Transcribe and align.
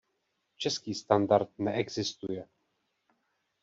Český 0.57 0.93
standard 0.93 1.49
neexistuje. 1.57 2.47